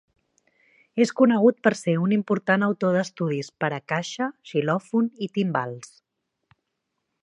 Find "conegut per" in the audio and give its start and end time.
1.19-1.73